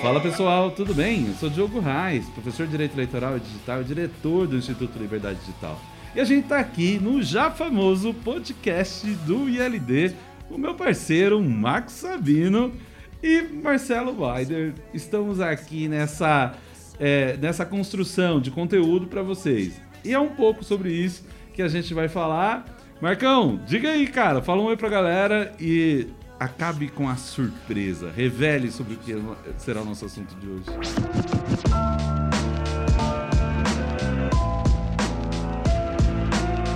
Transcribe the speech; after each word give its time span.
Fala 0.00 0.20
pessoal, 0.20 0.70
tudo 0.70 0.94
bem? 0.94 1.26
Eu 1.26 1.34
sou 1.34 1.50
Diogo 1.50 1.80
Reis, 1.80 2.28
professor 2.28 2.64
de 2.64 2.70
Direito 2.70 2.94
Eleitoral 2.94 3.36
e 3.36 3.40
Digital 3.40 3.80
e 3.80 3.84
diretor 3.84 4.46
do 4.46 4.56
Instituto 4.56 4.96
Liberdade 5.00 5.40
Digital. 5.40 5.80
E 6.14 6.20
a 6.20 6.24
gente 6.24 6.44
está 6.44 6.60
aqui 6.60 7.00
no 7.00 7.20
já 7.20 7.50
famoso 7.50 8.14
podcast 8.14 9.04
do 9.26 9.48
ILD, 9.48 10.14
o 10.48 10.56
meu 10.56 10.76
parceiro 10.76 11.42
Max 11.42 11.94
Sabino 11.94 12.72
e 13.20 13.42
Marcelo 13.42 14.22
Weider. 14.22 14.74
Estamos 14.94 15.40
aqui 15.40 15.88
nessa, 15.88 16.54
é, 17.00 17.36
nessa 17.38 17.66
construção 17.66 18.40
de 18.40 18.52
conteúdo 18.52 19.08
para 19.08 19.22
vocês. 19.22 19.80
E 20.04 20.12
é 20.12 20.18
um 20.20 20.28
pouco 20.28 20.62
sobre 20.62 20.92
isso 20.92 21.26
que 21.52 21.62
a 21.62 21.68
gente 21.68 21.92
vai 21.92 22.08
falar. 22.08 22.64
Marcão, 23.02 23.58
diga 23.66 23.90
aí, 23.90 24.06
cara, 24.06 24.40
fala 24.40 24.62
um 24.62 24.66
oi 24.66 24.76
pra 24.76 24.88
galera 24.88 25.52
e 25.58 26.06
acabe 26.38 26.86
com 26.86 27.08
a 27.08 27.16
surpresa. 27.16 28.12
Revele 28.12 28.70
sobre 28.70 28.94
o 28.94 28.96
que 28.96 29.12
será 29.58 29.82
o 29.82 29.84
nosso 29.84 30.04
assunto 30.04 30.32
de 30.36 30.46
hoje. 30.46 30.66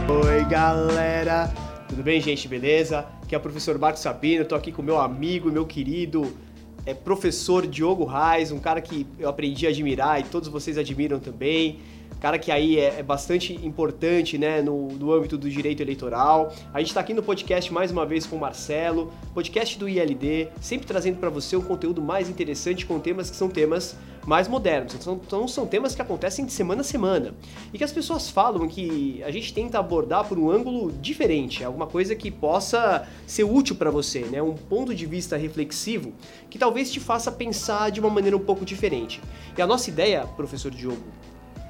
Oi, 0.08 0.44
galera. 0.46 1.48
Tudo 1.88 2.02
bem, 2.02 2.20
gente? 2.20 2.48
Beleza? 2.48 3.06
Aqui 3.22 3.32
é 3.32 3.38
o 3.38 3.40
professor 3.40 3.78
Marcos 3.78 4.02
Sabino. 4.02 4.42
Estou 4.42 4.58
aqui 4.58 4.72
com 4.72 4.82
meu 4.82 5.00
amigo, 5.00 5.48
meu 5.52 5.64
querido 5.64 6.36
é, 6.84 6.92
professor 6.92 7.64
Diogo 7.68 8.04
Reis, 8.04 8.50
um 8.50 8.58
cara 8.58 8.80
que 8.80 9.06
eu 9.16 9.28
aprendi 9.28 9.64
a 9.64 9.70
admirar 9.70 10.20
e 10.20 10.24
todos 10.24 10.48
vocês 10.48 10.76
admiram 10.76 11.20
também 11.20 11.78
cara 12.26 12.40
que 12.40 12.50
aí 12.50 12.76
é, 12.76 12.98
é 12.98 13.02
bastante 13.04 13.54
importante 13.64 14.36
né, 14.36 14.60
no, 14.60 14.88
no 14.88 15.12
âmbito 15.12 15.38
do 15.38 15.48
direito 15.48 15.80
eleitoral. 15.80 16.52
A 16.74 16.80
gente 16.80 16.88
está 16.88 17.00
aqui 17.00 17.14
no 17.14 17.22
podcast 17.22 17.72
mais 17.72 17.92
uma 17.92 18.04
vez 18.04 18.26
com 18.26 18.34
o 18.34 18.40
Marcelo, 18.40 19.12
podcast 19.32 19.78
do 19.78 19.88
ILD, 19.88 20.48
sempre 20.60 20.88
trazendo 20.88 21.18
para 21.18 21.30
você 21.30 21.54
um 21.54 21.62
conteúdo 21.62 22.02
mais 22.02 22.28
interessante 22.28 22.84
com 22.84 22.98
temas 22.98 23.30
que 23.30 23.36
são 23.36 23.48
temas 23.48 23.96
mais 24.26 24.48
modernos. 24.48 24.92
Então, 24.96 25.20
então 25.24 25.46
são 25.46 25.68
temas 25.68 25.94
que 25.94 26.02
acontecem 26.02 26.44
de 26.44 26.52
semana 26.52 26.80
a 26.80 26.84
semana 26.84 27.32
e 27.72 27.78
que 27.78 27.84
as 27.84 27.92
pessoas 27.92 28.28
falam 28.28 28.66
que 28.66 29.22
a 29.22 29.30
gente 29.30 29.54
tenta 29.54 29.78
abordar 29.78 30.24
por 30.24 30.36
um 30.36 30.50
ângulo 30.50 30.90
diferente, 31.00 31.62
alguma 31.62 31.86
coisa 31.86 32.16
que 32.16 32.28
possa 32.28 33.06
ser 33.24 33.44
útil 33.44 33.76
para 33.76 33.88
você, 33.88 34.22
né? 34.22 34.42
Um 34.42 34.54
ponto 34.54 34.92
de 34.92 35.06
vista 35.06 35.36
reflexivo 35.36 36.12
que 36.50 36.58
talvez 36.58 36.90
te 36.90 36.98
faça 36.98 37.30
pensar 37.30 37.92
de 37.92 38.00
uma 38.00 38.10
maneira 38.10 38.36
um 38.36 38.44
pouco 38.44 38.64
diferente. 38.64 39.22
E 39.56 39.62
a 39.62 39.66
nossa 39.66 39.90
ideia, 39.90 40.26
professor 40.36 40.72
Diogo, 40.72 41.04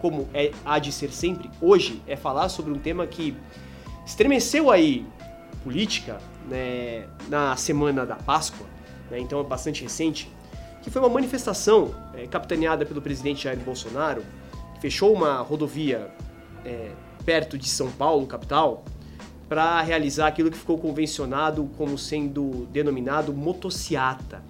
como 0.07 0.29
é, 0.33 0.53
há 0.65 0.79
de 0.79 0.93
ser 0.93 1.11
sempre, 1.11 1.51
hoje 1.61 2.01
é 2.07 2.15
falar 2.15 2.49
sobre 2.49 2.73
um 2.73 2.79
tema 2.79 3.05
que 3.09 3.37
estremeceu 4.07 4.71
aí 4.71 5.05
política 5.65 6.21
né, 6.49 7.09
na 7.29 7.57
semana 7.57 8.07
da 8.07 8.15
Páscoa, 8.15 8.65
né, 9.11 9.19
então 9.19 9.41
é 9.41 9.43
bastante 9.43 9.83
recente, 9.83 10.31
que 10.81 10.91
foi 10.91 11.03
uma 11.03 11.09
manifestação 11.09 11.93
é, 12.15 12.25
capitaneada 12.29 12.87
pelo 12.87 13.03
presidente 13.03 13.43
Jair 13.43 13.59
Bolsonaro, 13.59 14.23
que 14.75 14.81
fechou 14.81 15.13
uma 15.13 15.39
rodovia 15.39 16.09
é, 16.65 16.93
perto 17.25 17.59
de 17.59 17.69
São 17.69 17.91
Paulo, 17.91 18.29
capital, 18.29 18.85
para 19.49 19.81
realizar 19.83 20.27
aquilo 20.27 20.51
que 20.51 20.59
ficou 20.59 20.77
convencionado 20.79 21.71
como 21.77 21.97
sendo 21.97 22.67
denominado 22.73 23.33
motociata. 23.33 24.43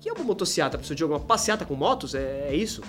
que 0.00 0.08
é 0.08 0.12
uma 0.12 0.24
motociata, 0.24 0.76
professor 0.76 0.94
Diogo? 0.96 1.14
Uma 1.14 1.20
passeata 1.20 1.64
com 1.64 1.76
motos? 1.76 2.14
É, 2.14 2.48
é 2.48 2.56
isso? 2.56 2.82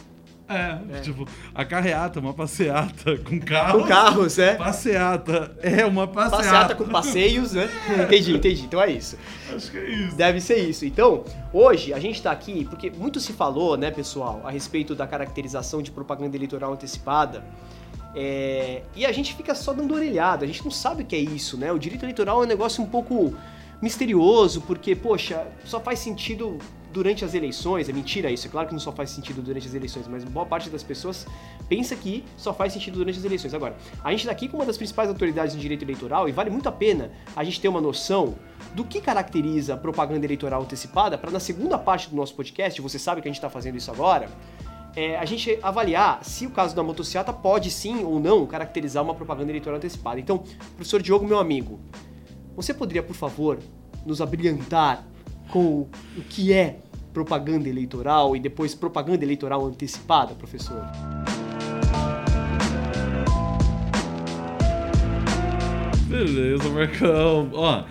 É, 0.53 0.97
é, 0.97 1.01
tipo, 1.01 1.27
a 1.53 1.65
carreata, 1.65 2.19
uma 2.19 2.33
passeata 2.33 3.17
com 3.17 3.39
carros. 3.39 3.81
Com 3.81 3.87
carros, 3.87 4.39
é. 4.39 4.55
Passeata, 4.55 5.55
é 5.61 5.85
uma 5.85 6.07
passeata. 6.07 6.37
Passeata 6.37 6.75
com 6.75 6.85
passeios, 6.85 7.53
né? 7.53 7.69
entendi, 8.03 8.35
entendi. 8.35 8.63
Então 8.63 8.81
é 8.81 8.91
isso. 8.91 9.17
Acho 9.53 9.71
que 9.71 9.77
é 9.77 9.89
isso. 9.89 10.15
Deve 10.15 10.39
ser 10.39 10.57
isso. 10.57 10.85
Então, 10.85 11.23
hoje 11.51 11.93
a 11.93 11.99
gente 11.99 12.21
tá 12.21 12.31
aqui 12.31 12.65
porque 12.65 12.89
muito 12.91 13.19
se 13.19 13.33
falou, 13.33 13.77
né, 13.77 13.91
pessoal, 13.91 14.41
a 14.43 14.51
respeito 14.51 14.95
da 14.95 15.07
caracterização 15.07 15.81
de 15.81 15.91
propaganda 15.91 16.35
eleitoral 16.35 16.73
antecipada. 16.73 17.43
É... 18.15 18.83
E 18.95 19.05
a 19.05 19.11
gente 19.11 19.33
fica 19.33 19.55
só 19.55 19.73
dando 19.73 19.93
orelhada, 19.93 20.45
a 20.45 20.47
gente 20.47 20.63
não 20.63 20.71
sabe 20.71 21.03
o 21.03 21.05
que 21.05 21.15
é 21.15 21.19
isso, 21.19 21.57
né? 21.57 21.71
O 21.71 21.79
direito 21.79 22.03
eleitoral 22.03 22.41
é 22.41 22.45
um 22.45 22.47
negócio 22.47 22.83
um 22.83 22.87
pouco 22.87 23.35
misterioso, 23.81 24.61
porque, 24.61 24.95
poxa, 24.95 25.45
só 25.65 25.79
faz 25.79 25.99
sentido 25.99 26.57
durante 26.93 27.25
as 27.25 27.33
eleições. 27.33 27.89
É 27.89 27.93
mentira 27.93 28.31
isso, 28.31 28.47
é 28.47 28.49
claro 28.49 28.67
que 28.67 28.73
não 28.73 28.79
só 28.79 28.91
faz 28.91 29.09
sentido 29.09 29.41
durante 29.41 29.67
as 29.67 29.73
eleições, 29.73 30.07
mas 30.07 30.23
boa 30.23 30.45
parte 30.45 30.69
das 30.69 30.83
pessoas 30.83 31.25
pensa 31.67 31.95
que 31.95 32.23
só 32.37 32.53
faz 32.53 32.71
sentido 32.71 32.99
durante 32.99 33.17
as 33.17 33.25
eleições. 33.25 33.53
Agora, 33.53 33.75
a 34.03 34.11
gente 34.11 34.21
está 34.21 34.31
aqui 34.31 34.47
com 34.47 34.57
uma 34.57 34.65
das 34.65 34.77
principais 34.77 35.09
autoridades 35.09 35.55
em 35.55 35.57
direito 35.57 35.83
eleitoral 35.83 36.29
e 36.29 36.31
vale 36.31 36.49
muito 36.49 36.69
a 36.69 36.71
pena 36.71 37.11
a 37.35 37.43
gente 37.43 37.59
ter 37.59 37.67
uma 37.67 37.81
noção 37.81 38.35
do 38.73 38.83
que 38.83 39.01
caracteriza 39.01 39.73
a 39.73 39.77
propaganda 39.77 40.25
eleitoral 40.25 40.61
antecipada 40.61 41.17
para 41.17 41.31
na 41.31 41.39
segunda 41.39 41.77
parte 41.77 42.09
do 42.09 42.15
nosso 42.15 42.35
podcast, 42.35 42.79
você 42.81 42.99
sabe 42.99 43.21
que 43.21 43.27
a 43.27 43.31
gente 43.31 43.37
está 43.37 43.49
fazendo 43.49 43.77
isso 43.77 43.91
agora, 43.91 44.29
é, 44.95 45.17
a 45.17 45.25
gente 45.25 45.57
avaliar 45.61 46.23
se 46.23 46.45
o 46.45 46.51
caso 46.51 46.75
da 46.75 46.83
motocicleta 46.83 47.33
pode 47.33 47.71
sim 47.71 48.03
ou 48.03 48.19
não 48.19 48.45
caracterizar 48.45 49.03
uma 49.03 49.15
propaganda 49.15 49.51
eleitoral 49.51 49.77
antecipada. 49.77 50.19
Então, 50.19 50.43
professor 50.75 51.01
Diogo, 51.01 51.25
meu 51.25 51.39
amigo, 51.39 51.79
você 52.55 52.73
poderia, 52.73 53.01
por 53.01 53.15
favor, 53.15 53.57
nos 54.05 54.21
abrilhantar 54.21 55.05
com 55.49 55.87
o 56.17 56.21
que 56.29 56.51
é 56.53 56.79
propaganda 57.13 57.69
eleitoral 57.69 58.35
e 58.35 58.39
depois 58.39 58.73
propaganda 58.73 59.23
eleitoral 59.23 59.65
antecipada, 59.65 60.33
professor? 60.33 60.83
Beleza, 66.07 66.69
Marcão. 66.69 67.49
Ó, 67.53 67.83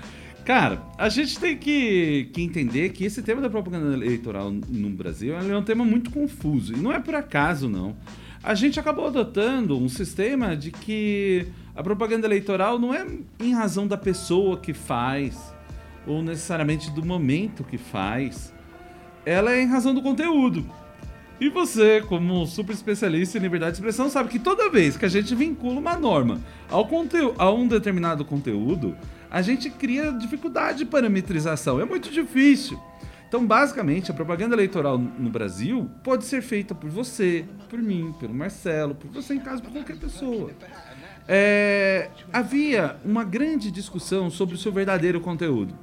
cara, 0.44 0.82
a 0.96 1.08
gente 1.08 1.38
tem 1.38 1.56
que, 1.56 2.30
que 2.32 2.42
entender 2.42 2.90
que 2.90 3.04
esse 3.04 3.22
tema 3.22 3.40
da 3.40 3.50
propaganda 3.50 3.94
eleitoral 3.94 4.50
no 4.50 4.90
Brasil 4.90 5.36
é 5.36 5.56
um 5.56 5.62
tema 5.62 5.84
muito 5.84 6.10
confuso. 6.10 6.72
E 6.72 6.76
não 6.76 6.92
é 6.92 7.00
por 7.00 7.14
acaso, 7.14 7.69
não. 7.69 7.96
A 8.42 8.54
gente 8.54 8.78
acabou 8.78 9.06
adotando 9.06 9.78
um 9.78 9.88
sistema 9.88 10.56
de 10.56 10.70
que 10.70 11.46
a 11.74 11.82
propaganda 11.82 12.26
eleitoral 12.26 12.78
não 12.78 12.92
é 12.92 13.06
em 13.40 13.52
razão 13.52 13.86
da 13.86 13.96
pessoa 13.96 14.56
que 14.56 14.74
faz, 14.74 15.52
ou 16.06 16.22
necessariamente 16.22 16.90
do 16.90 17.04
momento 17.04 17.64
que 17.64 17.78
faz, 17.78 18.52
ela 19.24 19.52
é 19.52 19.62
em 19.62 19.66
razão 19.66 19.94
do 19.94 20.02
conteúdo. 20.02 20.64
E 21.40 21.48
você, 21.48 22.00
como 22.02 22.46
super 22.46 22.72
especialista 22.72 23.36
em 23.36 23.40
liberdade 23.40 23.72
de 23.72 23.78
expressão, 23.78 24.08
sabe 24.08 24.28
que 24.28 24.38
toda 24.38 24.70
vez 24.70 24.96
que 24.96 25.04
a 25.04 25.08
gente 25.08 25.34
vincula 25.34 25.80
uma 25.80 25.96
norma 25.96 26.40
ao 26.70 26.88
a 27.36 27.50
um 27.50 27.66
determinado 27.66 28.24
conteúdo, 28.24 28.96
a 29.30 29.42
gente 29.42 29.68
cria 29.68 30.12
dificuldade 30.12 30.78
de 30.78 30.84
parametrização. 30.84 31.80
É 31.80 31.84
muito 31.84 32.10
difícil. 32.10 32.80
Então, 33.26 33.46
basicamente, 33.46 34.10
a 34.10 34.14
propaganda 34.14 34.54
eleitoral 34.54 34.98
no 34.98 35.30
Brasil 35.30 35.90
pode 36.04 36.26
ser 36.26 36.42
feita 36.42 36.74
por 36.74 36.90
você, 36.90 37.46
por 37.69 37.78
mim, 37.80 38.14
pelo 38.20 38.34
Marcelo, 38.34 38.94
por 38.94 39.10
você 39.10 39.34
em 39.34 39.40
casa, 39.40 39.62
por 39.62 39.72
qualquer 39.72 39.96
pessoa. 39.96 40.50
É, 41.26 42.10
havia 42.30 42.96
uma 43.04 43.24
grande 43.24 43.70
discussão 43.70 44.28
sobre 44.28 44.54
o 44.54 44.58
seu 44.58 44.70
verdadeiro 44.70 45.20
conteúdo. 45.20 45.74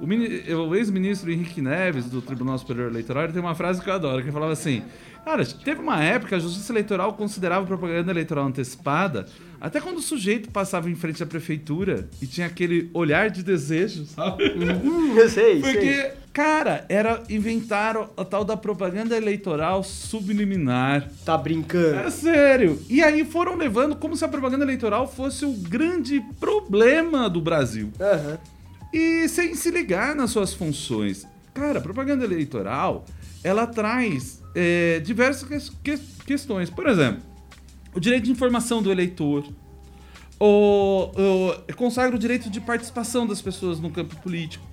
O, 0.00 0.74
ex-ministro 0.74 1.30
Henrique 1.30 1.62
Neves, 1.62 2.06
do 2.06 2.20
Tribunal 2.20 2.58
Superior 2.58 2.90
Eleitoral, 2.90 3.30
tem 3.30 3.40
uma 3.40 3.54
frase 3.54 3.80
que 3.80 3.88
eu 3.88 3.94
adoro, 3.94 4.22
que 4.22 4.32
falava 4.32 4.52
assim: 4.52 4.82
Cara, 5.24 5.44
teve 5.44 5.80
uma 5.80 6.02
época 6.02 6.30
que 6.30 6.34
a 6.34 6.38
Justiça 6.38 6.72
Eleitoral 6.72 7.14
considerava 7.14 7.64
propaganda 7.64 8.10
eleitoral 8.10 8.46
antecipada 8.46 9.26
até 9.64 9.80
quando 9.80 9.96
o 9.96 10.02
sujeito 10.02 10.50
passava 10.50 10.90
em 10.90 10.94
frente 10.94 11.22
à 11.22 11.26
prefeitura 11.26 12.06
e 12.20 12.26
tinha 12.26 12.46
aquele 12.46 12.90
olhar 12.92 13.30
de 13.30 13.42
desejo, 13.42 14.04
sabe? 14.14 14.44
Uhum, 14.44 15.16
eu 15.16 15.26
sei, 15.30 15.60
Porque, 15.60 15.80
sei. 16.02 16.10
cara, 16.34 16.84
era 16.86 17.22
inventar 17.30 17.96
a 18.14 18.24
tal 18.26 18.44
da 18.44 18.58
propaganda 18.58 19.16
eleitoral 19.16 19.82
subliminar. 19.82 21.08
Tá 21.24 21.38
brincando? 21.38 21.96
É 22.00 22.10
sério. 22.10 22.78
E 22.90 23.02
aí 23.02 23.24
foram 23.24 23.56
levando 23.56 23.96
como 23.96 24.14
se 24.14 24.24
a 24.26 24.28
propaganda 24.28 24.64
eleitoral 24.66 25.10
fosse 25.10 25.46
o 25.46 25.52
grande 25.52 26.20
problema 26.38 27.30
do 27.30 27.40
Brasil. 27.40 27.90
Aham. 27.98 28.32
Uhum 28.32 28.53
e 28.94 29.28
sem 29.28 29.56
se 29.56 29.72
ligar 29.72 30.14
nas 30.14 30.30
suas 30.30 30.54
funções. 30.54 31.26
Cara, 31.52 31.80
propaganda 31.80 32.24
eleitoral, 32.24 33.04
ela 33.42 33.66
traz 33.66 34.40
é, 34.54 35.00
diversas 35.00 35.68
que 35.82 35.98
questões. 36.24 36.70
Por 36.70 36.86
exemplo, 36.86 37.20
o 37.92 37.98
direito 37.98 38.24
de 38.24 38.30
informação 38.30 38.80
do 38.80 38.92
eleitor, 38.92 39.44
o, 40.38 41.10
o, 41.68 41.74
consagra 41.74 42.14
o 42.14 42.18
direito 42.18 42.48
de 42.48 42.60
participação 42.60 43.26
das 43.26 43.42
pessoas 43.42 43.80
no 43.80 43.90
campo 43.90 44.14
político. 44.22 44.64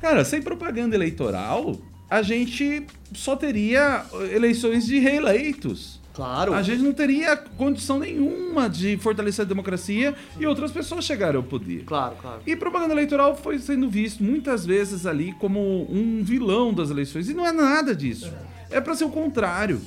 Cara, 0.00 0.24
sem 0.24 0.40
propaganda 0.40 0.94
eleitoral, 0.94 1.78
a 2.08 2.22
gente 2.22 2.86
só 3.12 3.36
teria 3.36 4.06
eleições 4.32 4.86
de 4.86 4.98
reeleitos. 4.98 6.00
Claro. 6.16 6.54
A 6.54 6.62
gente 6.62 6.82
não 6.82 6.94
teria 6.94 7.36
condição 7.36 7.98
nenhuma 7.98 8.70
de 8.70 8.96
fortalecer 8.96 9.44
a 9.44 9.48
democracia 9.48 10.14
e 10.40 10.46
outras 10.46 10.72
pessoas 10.72 11.04
chegarem 11.04 11.36
ao 11.36 11.42
poder. 11.42 11.84
Claro, 11.84 12.16
claro. 12.20 12.40
E 12.46 12.56
propaganda 12.56 12.94
eleitoral 12.94 13.36
foi 13.36 13.58
sendo 13.58 13.90
visto 13.90 14.24
muitas 14.24 14.64
vezes 14.64 15.04
ali 15.04 15.34
como 15.34 15.60
um 15.92 16.24
vilão 16.24 16.72
das 16.72 16.88
eleições. 16.88 17.28
E 17.28 17.34
não 17.34 17.46
é 17.46 17.52
nada 17.52 17.94
disso. 17.94 18.32
É 18.70 18.80
para 18.80 18.94
ser 18.94 19.04
o 19.04 19.10
contrário. 19.10 19.78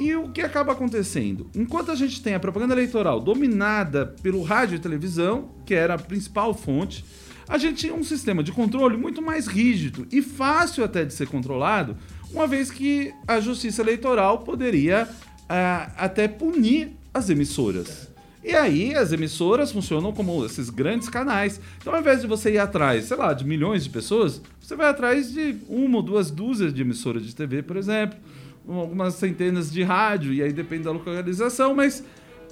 E 0.00 0.16
o 0.16 0.30
que 0.30 0.40
acaba 0.40 0.72
acontecendo? 0.72 1.50
Enquanto 1.54 1.90
a 1.90 1.94
gente 1.94 2.22
tem 2.22 2.34
a 2.34 2.40
propaganda 2.40 2.72
eleitoral 2.72 3.20
dominada 3.20 4.16
pelo 4.22 4.42
rádio 4.42 4.76
e 4.76 4.78
televisão, 4.78 5.50
que 5.66 5.74
era 5.74 5.94
a 5.94 5.98
principal 5.98 6.54
fonte, 6.54 7.04
a 7.46 7.58
gente 7.58 7.74
tinha 7.74 7.94
um 7.94 8.02
sistema 8.02 8.42
de 8.42 8.52
controle 8.52 8.96
muito 8.96 9.20
mais 9.20 9.46
rígido 9.46 10.06
e 10.10 10.22
fácil 10.22 10.82
até 10.82 11.04
de 11.04 11.12
ser 11.12 11.28
controlado, 11.28 11.94
uma 12.32 12.46
vez 12.46 12.70
que 12.70 13.12
a 13.28 13.38
justiça 13.38 13.82
eleitoral 13.82 14.38
poderia 14.38 15.06
ah, 15.54 15.90
até 15.98 16.26
punir 16.26 16.96
as 17.12 17.28
emissoras. 17.28 18.08
E 18.42 18.54
aí 18.56 18.94
as 18.94 19.12
emissoras 19.12 19.70
funcionam 19.70 20.10
como 20.10 20.46
esses 20.46 20.70
grandes 20.70 21.10
canais. 21.10 21.60
Então, 21.78 21.92
ao 21.92 22.00
invés 22.00 22.22
de 22.22 22.26
você 22.26 22.52
ir 22.52 22.58
atrás, 22.58 23.04
sei 23.04 23.18
lá, 23.18 23.34
de 23.34 23.44
milhões 23.44 23.84
de 23.84 23.90
pessoas, 23.90 24.40
você 24.58 24.74
vai 24.74 24.88
atrás 24.88 25.30
de 25.30 25.56
uma 25.68 25.98
ou 25.98 26.02
duas 26.02 26.30
dúzias 26.30 26.72
de 26.72 26.80
emissoras 26.80 27.26
de 27.26 27.36
TV, 27.36 27.62
por 27.62 27.76
exemplo, 27.76 28.18
algumas 28.66 29.14
centenas 29.14 29.70
de 29.70 29.82
rádio, 29.82 30.32
e 30.32 30.42
aí 30.42 30.54
depende 30.54 30.84
da 30.84 30.90
localização, 30.90 31.74
mas 31.74 32.02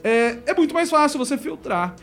é, 0.04 0.36
é 0.44 0.54
muito 0.54 0.74
mais 0.74 0.90
fácil 0.90 1.18
você 1.18 1.38
filtrar. 1.38 1.96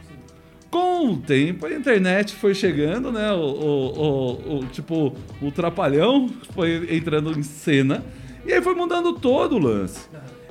Com 0.71 1.11
o 1.11 1.17
tempo, 1.17 1.67
a 1.67 1.73
internet 1.73 2.33
foi 2.33 2.55
chegando, 2.55 3.11
né? 3.11 3.31
O, 3.31 3.37
o, 3.37 3.99
o, 3.99 4.57
o, 4.57 4.65
tipo, 4.65 5.15
o 5.41 5.51
trapalhão 5.51 6.27
foi 6.53 6.95
entrando 6.95 7.37
em 7.37 7.43
cena. 7.43 8.03
E 8.45 8.51
aí 8.51 8.61
foi 8.61 8.73
mudando 8.73 9.13
todo 9.13 9.55
o 9.55 9.59
lance. 9.59 10.07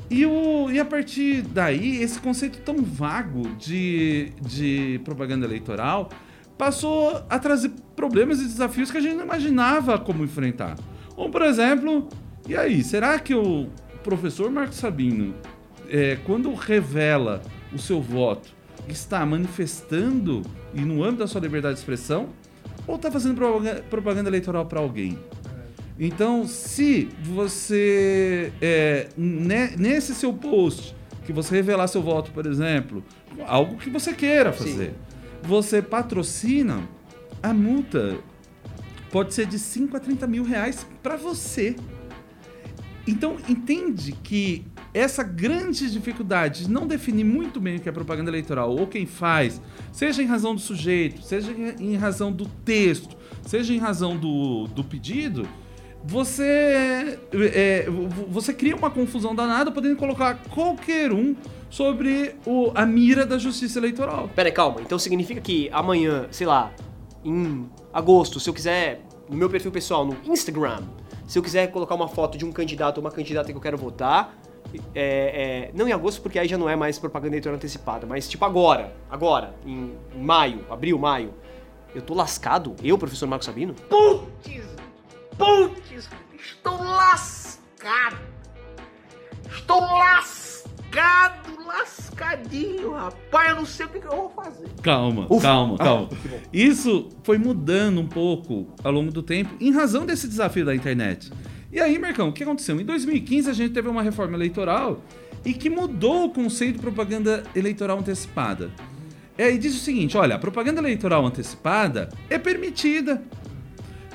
E, 0.08 0.24
o, 0.24 0.70
e 0.70 0.78
a 0.78 0.84
partir 0.84 1.42
daí, 1.42 2.02
esse 2.02 2.18
conceito 2.20 2.58
tão 2.60 2.76
vago 2.82 3.42
de, 3.56 4.32
de 4.40 5.00
propaganda 5.04 5.44
eleitoral 5.46 6.10
passou 6.56 7.24
a 7.28 7.38
trazer 7.38 7.72
problemas 7.94 8.40
e 8.40 8.44
desafios 8.44 8.90
que 8.90 8.98
a 8.98 9.00
gente 9.00 9.16
não 9.16 9.24
imaginava 9.24 9.98
como 9.98 10.24
enfrentar. 10.24 10.76
Como, 11.14 11.30
por 11.30 11.42
exemplo, 11.42 12.08
e 12.48 12.56
aí, 12.56 12.82
será 12.84 13.18
que 13.18 13.34
o 13.34 13.66
professor 14.04 14.50
Marcos 14.50 14.76
Sabino, 14.76 15.34
é, 15.88 16.16
quando 16.24 16.54
revela 16.54 17.42
o 17.72 17.78
seu 17.78 18.00
voto, 18.00 18.54
está 18.88 19.26
manifestando 19.26 20.42
e 20.72 20.80
no 20.80 21.02
âmbito 21.02 21.18
da 21.18 21.26
sua 21.26 21.40
liberdade 21.40 21.74
de 21.74 21.80
expressão 21.80 22.28
ou 22.86 22.94
está 22.94 23.10
fazendo 23.10 23.40
propaganda 23.90 24.30
eleitoral 24.30 24.66
para 24.66 24.78
alguém? 24.78 25.18
Então, 25.98 26.46
se 26.46 27.08
você, 27.22 28.52
é, 28.60 29.08
nesse 29.16 30.14
seu 30.14 30.32
post, 30.32 30.94
que 31.24 31.32
você 31.32 31.56
revelar 31.56 31.88
seu 31.88 32.02
voto, 32.02 32.30
por 32.32 32.46
exemplo, 32.46 33.02
algo 33.46 33.76
que 33.76 33.88
você 33.88 34.12
queira 34.12 34.52
fazer, 34.52 34.90
Sim. 34.90 34.94
você 35.42 35.80
patrocina, 35.80 36.86
a 37.42 37.52
multa 37.52 38.18
pode 39.10 39.32
ser 39.32 39.46
de 39.46 39.58
5 39.58 39.96
a 39.96 40.00
30 40.00 40.26
mil 40.26 40.44
reais 40.44 40.86
para 41.02 41.16
você. 41.16 41.74
Então, 43.06 43.36
entende 43.48 44.12
que 44.12 44.64
essa 44.92 45.22
grande 45.22 45.90
dificuldade 45.90 46.64
de 46.64 46.70
não 46.70 46.86
definir 46.86 47.24
muito 47.24 47.60
bem 47.60 47.76
o 47.76 47.80
que 47.80 47.88
é 47.88 47.92
propaganda 47.92 48.30
eleitoral 48.30 48.70
ou 48.70 48.86
quem 48.86 49.06
faz, 49.06 49.60
seja 49.92 50.22
em 50.22 50.26
razão 50.26 50.54
do 50.54 50.60
sujeito, 50.60 51.22
seja 51.22 51.52
em 51.52 51.96
razão 51.96 52.32
do 52.32 52.46
texto, 52.46 53.16
seja 53.46 53.72
em 53.72 53.78
razão 53.78 54.16
do, 54.16 54.66
do 54.68 54.82
pedido, 54.82 55.48
você, 56.08 57.18
é, 57.52 57.86
você 58.28 58.54
cria 58.54 58.76
uma 58.76 58.88
confusão 58.88 59.34
danada 59.34 59.72
podendo 59.72 59.96
colocar 59.96 60.40
qualquer 60.50 61.12
um 61.12 61.34
sobre 61.68 62.36
o, 62.46 62.70
a 62.76 62.86
mira 62.86 63.26
da 63.26 63.38
justiça 63.38 63.80
eleitoral. 63.80 64.30
Pera 64.34 64.48
aí, 64.48 64.52
calma. 64.52 64.80
Então 64.80 65.00
significa 65.00 65.40
que 65.40 65.68
amanhã, 65.72 66.28
sei 66.30 66.46
lá, 66.46 66.72
em 67.24 67.68
agosto, 67.92 68.38
se 68.38 68.48
eu 68.48 68.54
quiser, 68.54 69.00
no 69.28 69.36
meu 69.36 69.50
perfil 69.50 69.72
pessoal, 69.72 70.06
no 70.06 70.16
Instagram, 70.24 70.82
se 71.26 71.40
eu 71.40 71.42
quiser 71.42 71.72
colocar 71.72 71.96
uma 71.96 72.06
foto 72.06 72.38
de 72.38 72.44
um 72.44 72.52
candidato 72.52 72.98
ou 72.98 73.04
uma 73.04 73.10
candidata 73.10 73.50
que 73.50 73.58
eu 73.58 73.60
quero 73.60 73.76
votar, 73.76 74.32
é, 74.94 75.68
é, 75.68 75.70
não 75.74 75.88
em 75.88 75.92
agosto, 75.92 76.22
porque 76.22 76.38
aí 76.38 76.46
já 76.46 76.56
não 76.56 76.68
é 76.68 76.76
mais 76.76 77.00
propaganda 77.00 77.34
eleitoral 77.34 77.56
antecipada, 77.56 78.06
mas 78.06 78.28
tipo 78.28 78.44
agora, 78.44 78.94
agora, 79.10 79.54
em, 79.66 79.92
maio, 80.14 80.64
abril, 80.70 80.98
maio, 81.00 81.34
eu 81.92 82.02
tô 82.02 82.14
lascado, 82.14 82.76
eu, 82.82 82.96
professor 82.96 83.26
Marcos 83.26 83.46
Sabino? 83.46 83.74
Putz, 83.74 84.75
putz, 85.38 86.08
estou 86.38 86.82
lascado, 86.82 88.18
estou 89.48 89.80
lascado 89.80 91.46
lascadinho, 91.66 92.92
rapaz. 92.92 93.50
Eu 93.50 93.56
não 93.56 93.66
sei 93.66 93.86
o 93.86 93.88
que, 93.88 94.00
que 94.00 94.06
eu 94.06 94.16
vou 94.16 94.30
fazer. 94.30 94.68
Calma, 94.82 95.26
Ufa. 95.28 95.42
calma, 95.42 95.76
calma. 95.78 96.08
Ah, 96.12 96.38
Isso 96.52 97.10
foi 97.22 97.38
mudando 97.38 98.00
um 98.00 98.06
pouco 98.06 98.66
ao 98.82 98.92
longo 98.92 99.10
do 99.12 99.22
tempo, 99.22 99.54
em 99.60 99.72
razão 99.72 100.06
desse 100.06 100.26
desafio 100.26 100.64
da 100.64 100.74
internet. 100.74 101.30
E 101.72 101.80
aí, 101.80 101.98
Marcão, 101.98 102.28
o 102.28 102.32
que 102.32 102.42
aconteceu? 102.42 102.80
Em 102.80 102.84
2015 102.84 103.50
a 103.50 103.52
gente 103.52 103.74
teve 103.74 103.88
uma 103.88 104.02
reforma 104.02 104.36
eleitoral 104.36 105.02
e 105.44 105.52
que 105.52 105.68
mudou 105.68 106.26
o 106.26 106.30
conceito 106.30 106.76
de 106.76 106.80
propaganda 106.80 107.44
eleitoral 107.54 107.98
antecipada. 107.98 108.70
É, 109.36 109.50
e 109.52 109.58
diz 109.58 109.74
o 109.74 109.78
seguinte: 109.80 110.16
olha, 110.16 110.36
a 110.36 110.38
propaganda 110.38 110.80
eleitoral 110.80 111.26
antecipada 111.26 112.08
é 112.30 112.38
permitida 112.38 113.22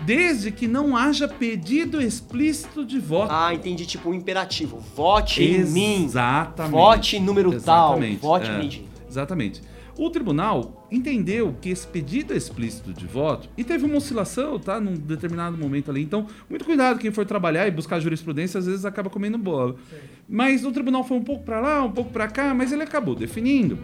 desde 0.06 0.51
que 0.51 0.68
não 0.68 0.95
haja 0.95 1.27
pedido 1.27 2.01
explícito 2.01 2.86
de 2.86 3.00
voto. 3.00 3.31
Ah, 3.31 3.53
entendi, 3.53 3.86
tipo 3.86 4.09
um 4.09 4.13
imperativo. 4.13 4.80
Vote 4.95 5.44
em 5.44 5.63
mim. 5.65 6.06
Exatamente. 6.06 6.71
Vote 6.71 7.18
em 7.18 7.21
número 7.21 7.53
Exatamente. 7.53 8.19
tal. 8.19 8.30
Vote 8.30 8.50
é, 8.50 8.53
em 8.53 8.59
mim. 8.59 8.86
Exatamente. 9.07 9.62
O 9.98 10.09
tribunal 10.09 10.88
entendeu 10.89 11.56
que 11.62 11.69
esse 11.69 11.86
pedido 11.86 12.33
explícito 12.33 12.94
de 12.94 13.06
voto, 13.06 13.50
e 13.57 13.63
teve 13.63 13.86
uma 13.86 13.98
oscilação, 13.98 14.57
tá? 14.57 14.80
Num 14.80 14.95
determinado 14.95 15.57
momento 15.57 15.92
ali. 15.92 16.01
Então, 16.01 16.25
muito 16.50 16.65
cuidado 16.65 16.98
quem 16.98 17.12
for 17.12 17.25
trabalhar 17.25 17.68
e 17.68 17.71
buscar 17.71 18.00
jurisprudência, 18.00 18.57
às 18.57 18.65
vezes 18.65 18.86
acaba 18.86 19.09
comendo 19.09 19.38
bola. 19.38 19.75
Sim. 19.89 19.98
Mas 20.27 20.65
o 20.65 20.71
tribunal 20.71 21.03
foi 21.03 21.18
um 21.18 21.24
pouco 21.24 21.44
para 21.44 21.59
lá, 21.59 21.83
um 21.83 21.92
pouco 21.92 22.09
para 22.12 22.27
cá, 22.27 22.53
mas 22.53 22.71
ele 22.71 22.83
acabou 22.83 23.13
definindo 23.13 23.77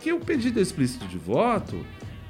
que 0.00 0.12
o 0.12 0.18
pedido 0.18 0.60
explícito 0.60 1.06
de 1.06 1.16
voto 1.16 1.78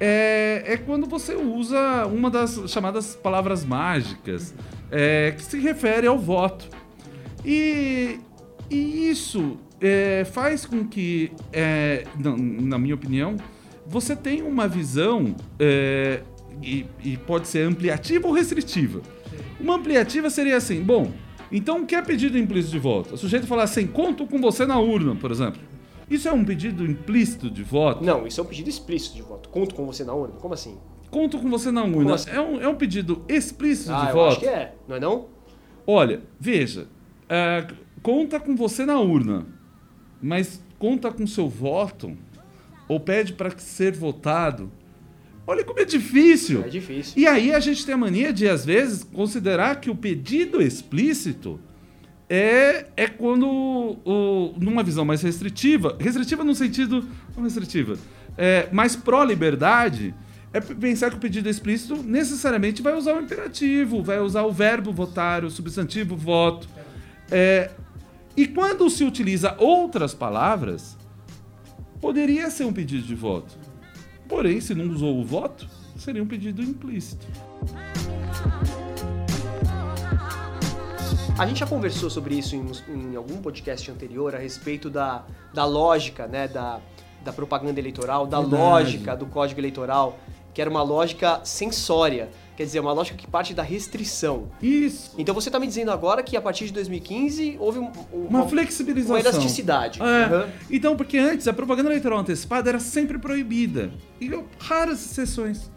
é, 0.05 0.63
é 0.65 0.75
quando 0.75 1.07
você 1.07 1.33
usa 1.33 2.05
uma 2.07 2.29
das 2.29 2.69
chamadas 2.69 3.15
palavras 3.15 3.63
mágicas, 3.63 4.53
é, 4.91 5.31
que 5.31 5.41
se 5.41 5.57
refere 5.57 6.05
ao 6.05 6.19
voto. 6.19 6.67
E, 7.45 8.19
e 8.69 9.09
isso 9.09 9.57
é, 9.79 10.25
faz 10.25 10.65
com 10.65 10.85
que, 10.85 11.31
é, 11.53 12.03
na, 12.19 12.35
na, 12.35 12.77
minha 12.77 12.95
opinião, 12.95 13.37
você 13.87 14.13
tenha 14.13 14.43
uma 14.43 14.67
visão, 14.67 15.37
é, 15.57 16.19
e, 16.61 16.85
e, 17.01 17.15
pode 17.15 17.47
ser 17.47 17.65
ampliativa 17.65 18.27
ou 18.27 18.33
restritiva. 18.33 19.01
Uma 19.57 19.75
ampliativa 19.75 20.29
seria 20.29 20.57
assim: 20.57 20.81
bom, 20.81 21.13
então 21.49 21.83
o 21.83 21.85
que 21.85 21.95
é 21.95 22.01
pedido 22.01 22.37
implícito 22.37 22.73
de 22.73 22.79
voto? 22.79 23.13
O 23.13 23.17
sujeito 23.17 23.47
falar 23.47 23.63
assim, 23.63 23.87
conto 23.87 24.27
com 24.27 24.41
você 24.41 24.65
na 24.65 24.77
urna, 24.77 25.15
por 25.15 25.31
exemplo. 25.31 25.61
Isso 26.09 26.27
é 26.27 26.33
um 26.33 26.43
pedido 26.43 26.85
implícito 26.85 27.49
de 27.49 27.63
voto? 27.63 28.03
Não, 28.03 28.27
isso 28.27 28.39
é 28.39 28.43
um 28.43 28.47
pedido 28.47 28.69
explícito 28.69 29.15
de 29.15 29.21
voto. 29.21 29.49
Conto 29.49 29.75
com 29.75 29.85
você 29.85 30.03
na 30.03 30.13
urna? 30.13 30.35
Como 30.35 30.53
assim? 30.53 30.77
Conto 31.09 31.39
com 31.39 31.49
você 31.49 31.71
na 31.71 31.83
urna. 31.83 32.15
Assim? 32.15 32.29
É, 32.29 32.41
um, 32.41 32.61
é 32.61 32.67
um 32.67 32.75
pedido 32.75 33.23
explícito 33.27 33.91
ah, 33.93 34.01
de 34.01 34.07
eu 34.09 34.13
voto? 34.13 34.31
acho 34.31 34.39
que 34.39 34.47
é, 34.47 34.75
não 34.87 34.95
é 34.95 34.99
não? 34.99 35.25
Olha, 35.85 36.21
veja, 36.39 36.87
é, 37.29 37.67
conta 38.01 38.39
com 38.39 38.55
você 38.55 38.85
na 38.85 38.99
urna, 38.99 39.45
mas 40.21 40.63
conta 40.79 41.11
com 41.11 41.27
seu 41.27 41.47
voto 41.47 42.17
ou 42.87 42.99
pede 42.99 43.33
para 43.33 43.51
ser 43.57 43.93
votado. 43.93 44.71
Olha 45.45 45.63
como 45.63 45.79
é 45.79 45.85
difícil. 45.85 46.63
É 46.63 46.69
difícil. 46.69 47.21
E 47.21 47.27
aí 47.27 47.53
a 47.53 47.59
gente 47.59 47.85
tem 47.85 47.93
a 47.93 47.97
mania 47.97 48.31
de, 48.31 48.47
às 48.47 48.65
vezes, 48.65 49.03
considerar 49.03 49.79
que 49.81 49.89
o 49.89 49.95
pedido 49.95 50.61
explícito 50.61 51.59
é, 52.35 52.87
é 52.97 53.07
quando, 53.07 53.45
o, 53.47 54.55
numa 54.57 54.81
visão 54.81 55.05
mais 55.05 55.21
restritiva, 55.21 55.95
restritiva 55.99 56.43
no 56.43 56.55
sentido, 56.55 57.07
não 57.37 57.43
restritiva, 57.43 57.95
é, 58.35 58.67
mais 58.71 58.95
pró-liberdade, 58.95 60.15
é 60.51 60.59
pensar 60.59 61.11
que 61.11 61.17
o 61.17 61.19
pedido 61.19 61.47
explícito 61.47 62.01
necessariamente 62.01 62.81
vai 62.81 62.95
usar 62.97 63.13
o 63.13 63.21
imperativo, 63.21 64.01
vai 64.01 64.19
usar 64.19 64.41
o 64.41 64.51
verbo 64.51 64.91
votar, 64.91 65.45
o 65.45 65.51
substantivo 65.51 66.15
voto. 66.15 66.67
É, 67.29 67.69
e 68.35 68.47
quando 68.47 68.89
se 68.89 69.03
utiliza 69.03 69.55
outras 69.59 70.15
palavras, 70.15 70.97
poderia 72.01 72.49
ser 72.49 72.65
um 72.65 72.73
pedido 72.73 73.03
de 73.03 73.13
voto. 73.13 73.55
Porém, 74.27 74.59
se 74.59 74.73
não 74.73 74.91
usou 74.91 75.19
o 75.19 75.23
voto, 75.23 75.67
seria 75.97 76.23
um 76.23 76.27
pedido 76.27 76.63
implícito. 76.63 77.27
A 81.37 81.47
gente 81.47 81.59
já 81.59 81.65
conversou 81.65 82.09
sobre 82.09 82.35
isso 82.35 82.55
em, 82.55 82.65
em, 82.89 83.15
algum 83.15 83.37
podcast 83.37 83.89
anterior 83.89 84.35
a 84.35 84.37
respeito 84.37 84.89
da, 84.89 85.23
da 85.53 85.65
lógica, 85.65 86.27
né, 86.27 86.47
da, 86.47 86.79
da 87.23 87.33
propaganda 87.33 87.79
eleitoral, 87.79 88.27
da 88.27 88.39
Verdade. 88.39 88.61
lógica 88.61 89.15
do 89.15 89.25
código 89.25 89.59
eleitoral, 89.59 90.19
que 90.53 90.61
era 90.61 90.69
uma 90.69 90.83
lógica 90.83 91.41
sensória. 91.43 92.29
Quer 92.55 92.65
dizer, 92.65 92.79
uma 92.79 92.93
lógica 92.93 93.17
que 93.17 93.25
parte 93.25 93.51
da 93.53 93.63
restrição. 93.63 94.49
Isso. 94.61 95.11
Então 95.17 95.33
você 95.33 95.49
tá 95.49 95.59
me 95.59 95.65
dizendo 95.65 95.89
agora 95.89 96.21
que 96.21 96.37
a 96.37 96.41
partir 96.41 96.65
de 96.65 96.73
2015 96.73 97.57
houve 97.59 97.79
um- 97.79 97.91
um- 98.13 98.27
Uma 98.27 98.47
flexibilização. 98.47 99.15
uma 99.15 99.19
elasticidade. 99.19 99.99
É. 100.01 100.03
Uhum. 100.45 100.51
Então, 100.69 100.95
porque 100.95 101.17
antes 101.17 101.47
a 101.47 101.53
propaganda 101.53 101.89
eleitoral 101.89 102.19
antecipada 102.19 102.69
era 102.69 102.79
sempre 102.79 103.17
proibida. 103.17 103.91
E 104.21 104.29
raras 104.59 105.03
exceções. 105.03 105.69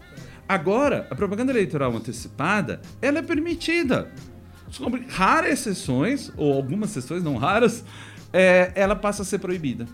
Agora, 0.47 1.07
a 1.11 1.15
propaganda 1.15 1.51
eleitoral 1.51 1.97
antecipada, 1.97 2.81
ela 3.01 3.19
é 3.21 3.23
permitida. 3.23 4.13
Sobre 4.71 5.07
raras 5.09 5.53
exceções, 5.53 6.33
ou 6.37 6.53
algumas 6.53 6.91
exceções 6.91 7.23
não 7.23 7.37
raras, 7.37 7.85
é, 8.33 8.73
ela 8.75 8.97
passa 8.97 9.23
a 9.23 9.25
ser 9.25 9.39
proibida. 9.39 9.87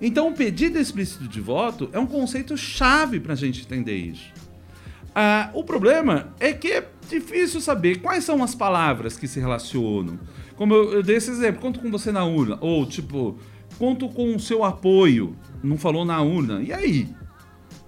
Então, 0.00 0.28
o 0.28 0.32
pedido 0.32 0.78
explícito 0.78 1.26
de 1.26 1.40
voto 1.40 1.88
é 1.92 1.98
um 1.98 2.06
conceito 2.06 2.56
chave 2.56 3.18
para 3.18 3.32
a 3.32 3.36
gente 3.36 3.62
entender 3.62 3.96
isso. 3.96 4.32
Ah, 5.14 5.50
o 5.52 5.64
problema 5.64 6.32
é 6.38 6.52
que 6.52 6.70
é 6.70 6.88
difícil 7.08 7.60
saber 7.60 8.00
quais 8.00 8.22
são 8.22 8.42
as 8.42 8.54
palavras 8.54 9.16
que 9.16 9.26
se 9.26 9.40
relacionam. 9.40 10.18
Como 10.54 10.74
eu, 10.74 10.92
eu 10.92 11.02
dei 11.02 11.16
esse 11.16 11.30
exemplo, 11.30 11.60
conto 11.60 11.80
com 11.80 11.90
você 11.90 12.12
na 12.12 12.24
urna. 12.24 12.56
Ou, 12.60 12.86
tipo, 12.86 13.36
conto 13.78 14.08
com 14.08 14.36
o 14.36 14.40
seu 14.40 14.62
apoio. 14.62 15.34
Não 15.62 15.76
falou 15.76 16.04
na 16.04 16.20
urna. 16.22 16.62
E 16.62 16.72
aí? 16.72 17.08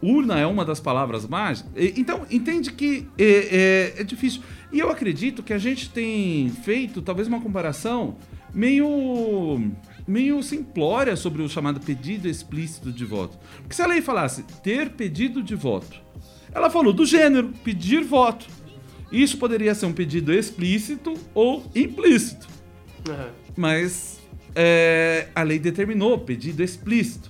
Urna 0.02 0.38
é 0.38 0.46
uma 0.46 0.64
das 0.64 0.80
palavras 0.80 1.26
mágicas. 1.26 1.70
Então, 1.96 2.26
entende 2.30 2.72
que 2.72 3.06
é, 3.18 3.94
é- 3.96 4.00
é 4.00 4.04
difícil. 4.04 4.42
E 4.72 4.78
eu 4.78 4.90
acredito 4.90 5.42
que 5.42 5.52
a 5.52 5.58
gente 5.58 5.90
tem 5.90 6.48
feito 6.48 7.02
talvez 7.02 7.28
uma 7.28 7.40
comparação 7.40 8.16
meio, 8.54 9.70
meio 10.06 10.42
simplória 10.42 11.16
sobre 11.16 11.42
o 11.42 11.48
chamado 11.48 11.80
pedido 11.80 12.28
explícito 12.28 12.90
de 12.92 13.04
voto. 13.04 13.38
Porque 13.58 13.74
se 13.74 13.82
a 13.82 13.86
lei 13.86 14.00
falasse 14.00 14.42
ter 14.62 14.90
pedido 14.90 15.42
de 15.42 15.54
voto, 15.54 16.00
ela 16.52 16.70
falou 16.70 16.92
do 16.92 17.04
gênero, 17.04 17.52
pedir 17.62 18.02
voto. 18.02 18.46
Isso 19.12 19.38
poderia 19.38 19.74
ser 19.74 19.86
um 19.86 19.92
pedido 19.92 20.32
explícito 20.32 21.14
ou 21.34 21.64
implícito. 21.74 22.48
Uhum. 23.08 23.28
Mas 23.56 24.20
é, 24.54 25.28
a 25.34 25.42
lei 25.42 25.58
determinou 25.58 26.18
pedido 26.18 26.62
explícito. 26.62 27.29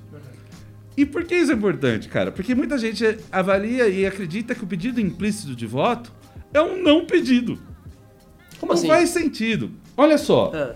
E 1.01 1.07
por 1.07 1.25
que 1.25 1.35
isso 1.35 1.51
é 1.51 1.55
importante, 1.55 2.09
cara? 2.11 2.31
Porque 2.31 2.55
muita 2.55 2.77
gente 2.77 3.19
avalia 3.33 3.89
e 3.89 4.05
acredita 4.05 4.55
que 4.55 4.63
o 4.63 4.67
pedido 4.67 5.01
implícito 5.01 5.57
de 5.57 5.67
voto 5.67 6.13
é 6.53 6.61
um 6.61 6.83
não 6.83 7.07
pedido. 7.07 7.59
Como 8.59 8.73
não 8.73 8.79
assim? 8.79 8.87
faz 8.87 9.09
sentido. 9.09 9.71
Olha 9.97 10.19
só, 10.19 10.53
Ah, 10.55 10.75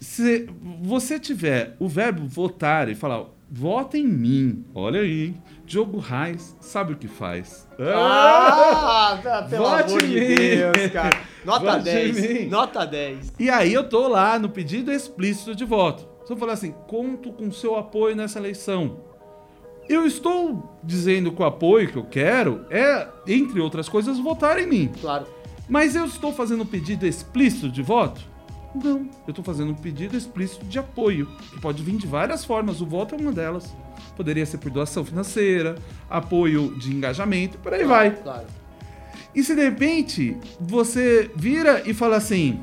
se 0.00 0.48
você 0.82 1.18
tiver 1.20 1.76
o 1.78 1.88
verbo 1.88 2.26
votar 2.26 2.88
e 2.88 2.94
falar 2.94 3.26
vota 3.50 3.98
em 3.98 4.06
mim, 4.06 4.64
olha 4.74 5.00
aí, 5.02 5.34
Diogo 5.66 5.98
Reis 5.98 6.56
sabe 6.58 6.94
o 6.94 6.96
que 6.96 7.06
faz. 7.06 7.68
Ah, 7.78 9.20
tá, 9.22 9.42
pelo 9.42 9.64
Vote 9.66 9.82
amor 9.92 10.02
em 10.04 10.08
de 10.08 10.20
mim. 10.20 10.34
Deus, 10.36 10.92
cara. 10.92 11.20
Nota 11.44 11.64
Vote 11.72 11.80
em 11.80 12.12
10. 12.12 12.20
mim. 12.42 12.46
Nota 12.48 12.86
10. 12.86 13.32
E 13.38 13.50
aí 13.50 13.74
eu 13.74 13.84
tô 13.86 14.08
lá 14.08 14.38
no 14.38 14.48
pedido 14.48 14.90
explícito 14.90 15.54
de 15.54 15.64
voto. 15.66 16.08
Se 16.26 16.32
eu 16.32 16.36
falar 16.36 16.54
assim, 16.54 16.72
conto 16.88 17.30
com 17.32 17.52
seu 17.52 17.76
apoio 17.76 18.16
nessa 18.16 18.38
eleição. 18.38 19.04
Eu 19.88 20.06
estou 20.06 20.78
dizendo 20.82 21.30
que 21.32 21.40
o 21.40 21.44
apoio 21.44 21.88
que 21.90 21.96
eu 21.96 22.04
quero 22.04 22.64
é, 22.70 23.06
entre 23.26 23.60
outras 23.60 23.88
coisas, 23.88 24.18
votar 24.18 24.58
em 24.58 24.66
mim. 24.66 24.90
Claro. 25.00 25.26
Mas 25.68 25.94
eu 25.96 26.04
estou 26.04 26.32
fazendo 26.32 26.62
um 26.62 26.66
pedido 26.66 27.06
explícito 27.06 27.68
de 27.68 27.82
voto? 27.82 28.20
Não. 28.74 29.08
Eu 29.26 29.30
estou 29.30 29.44
fazendo 29.44 29.70
um 29.72 29.74
pedido 29.74 30.16
explícito 30.16 30.64
de 30.66 30.78
apoio, 30.78 31.26
que 31.52 31.60
pode 31.60 31.82
vir 31.82 31.96
de 31.96 32.06
várias 32.06 32.44
formas. 32.44 32.80
O 32.80 32.86
voto 32.86 33.14
é 33.14 33.18
uma 33.18 33.32
delas. 33.32 33.74
Poderia 34.16 34.44
ser 34.44 34.58
por 34.58 34.70
doação 34.70 35.04
financeira, 35.04 35.76
apoio 36.10 36.74
de 36.78 36.92
engajamento, 36.94 37.58
por 37.58 37.72
aí 37.72 37.84
vai. 37.84 38.10
Claro. 38.10 38.46
E 39.34 39.42
se 39.42 39.54
de 39.54 39.62
repente 39.62 40.36
você 40.60 41.30
vira 41.34 41.82
e 41.86 41.92
fala 41.94 42.16
assim: 42.16 42.60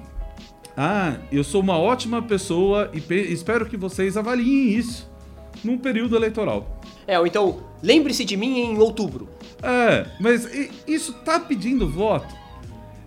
Ah, 0.78 1.18
eu 1.32 1.44
sou 1.44 1.62
uma 1.62 1.78
ótima 1.78 2.22
pessoa 2.22 2.90
e 2.94 3.02
pe- 3.02 3.32
espero 3.32 3.66
que 3.66 3.78
vocês 3.78 4.16
avaliem 4.18 4.70
isso 4.70 5.10
num 5.64 5.78
período 5.78 6.16
eleitoral. 6.16 6.82
É, 7.08 7.20
ou 7.20 7.28
então, 7.28 7.62
lembre-se 7.82 8.24
de 8.24 8.38
mim 8.38 8.60
em 8.60 8.78
outubro. 8.78 9.30
É, 9.62 10.06
mas 10.20 10.48
isso 10.88 11.14
tá 11.26 11.40
pedindo 11.40 11.90
voto? 11.90 12.34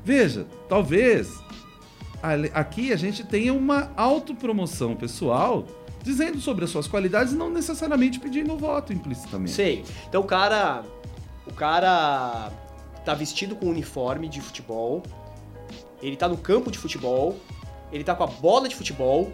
Veja, 0.04 0.46
talvez 0.68 1.28
aqui 2.54 2.92
a 2.92 2.96
gente 2.96 3.24
tenha 3.24 3.52
uma 3.52 3.90
autopromoção 3.96 4.96
pessoal 4.96 5.64
dizendo 6.02 6.40
sobre 6.40 6.64
as 6.64 6.70
suas 6.70 6.86
qualidades 6.86 7.32
e 7.32 7.36
não 7.36 7.50
necessariamente 7.50 8.20
pedindo 8.20 8.56
voto 8.56 8.92
implicitamente. 8.92 9.52
Sei. 9.52 9.84
Então 10.08 10.20
o 10.20 10.24
cara. 10.24 10.84
O 11.46 11.52
cara 11.52 12.50
tá 13.04 13.14
vestido 13.14 13.54
com 13.54 13.66
um 13.66 13.70
uniforme 13.70 14.28
de 14.28 14.40
futebol. 14.40 15.02
Ele 16.02 16.16
tá 16.16 16.28
no 16.28 16.36
campo 16.36 16.70
de 16.70 16.78
futebol. 16.78 17.36
Ele 17.92 18.02
tá 18.02 18.14
com 18.14 18.24
a 18.24 18.26
bola 18.26 18.68
de 18.68 18.74
futebol. 18.74 19.32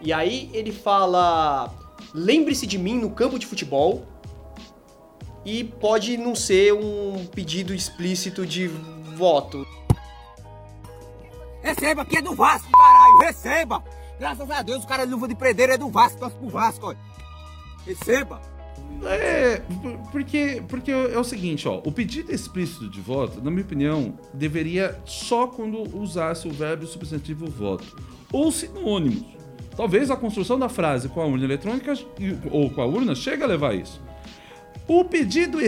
E 0.00 0.12
aí 0.12 0.50
ele 0.52 0.72
fala. 0.72 1.72
Lembre-se 2.14 2.66
de 2.66 2.78
mim 2.78 2.98
no 2.98 3.10
campo 3.10 3.38
de 3.38 3.46
futebol. 3.46 4.06
E 5.44 5.64
pode 5.64 6.16
não 6.18 6.34
ser 6.34 6.74
um 6.74 7.24
pedido 7.26 7.72
explícito 7.74 8.44
de 8.46 8.68
voto. 9.16 9.66
Receba, 11.62 12.02
aqui 12.02 12.16
é 12.18 12.22
do 12.22 12.34
Vasco, 12.34 12.70
caralho, 12.72 13.18
receba! 13.18 13.82
Graças 14.18 14.50
a 14.50 14.62
Deus, 14.62 14.84
o 14.84 14.86
cara 14.86 15.04
de 15.06 15.12
luva 15.12 15.26
de 15.28 15.34
predeiro 15.34 15.72
é 15.72 15.78
do 15.78 15.88
Vasco, 15.88 16.18
torce 16.18 16.36
pro 16.36 16.48
Vasco, 16.48 16.90
ó. 16.90 16.94
Receba! 17.86 18.40
É, 19.04 19.56
por- 19.80 19.98
porque, 20.10 20.62
porque 20.68 20.90
é 20.90 21.18
o 21.18 21.24
seguinte, 21.24 21.66
ó, 21.66 21.80
o 21.84 21.90
pedido 21.92 22.32
explícito 22.32 22.88
de 22.90 23.00
voto, 23.00 23.42
na 23.42 23.50
minha 23.50 23.62
opinião, 23.62 24.18
deveria 24.34 25.00
só 25.06 25.46
quando 25.46 25.96
usasse 25.96 26.46
o 26.48 26.52
verbo 26.52 26.86
substantivo 26.86 27.46
voto. 27.46 27.96
Ou 28.32 28.50
sinônimos. 28.52 29.39
Talvez 29.76 30.10
a 30.10 30.16
construção 30.16 30.58
da 30.58 30.68
frase 30.68 31.08
com 31.08 31.20
a 31.20 31.26
urna 31.26 31.44
eletrônica 31.44 31.94
ou 32.50 32.70
com 32.70 32.82
a 32.82 32.86
urna 32.86 33.14
chegue 33.14 33.42
a 33.42 33.46
levar 33.46 33.74
isso. 33.74 34.00
O 34.86 35.04
pedido 35.04 35.58